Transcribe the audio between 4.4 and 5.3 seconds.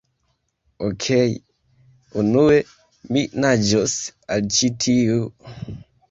ĉi tiu...